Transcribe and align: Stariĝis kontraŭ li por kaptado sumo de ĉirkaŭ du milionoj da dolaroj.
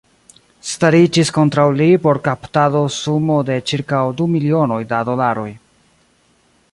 Stariĝis 0.69 1.31
kontraŭ 1.35 1.65
li 1.81 1.89
por 2.07 2.19
kaptado 2.29 2.81
sumo 2.95 3.37
de 3.51 3.59
ĉirkaŭ 3.73 4.03
du 4.23 4.29
milionoj 4.37 4.81
da 4.95 5.03
dolaroj. 5.11 5.49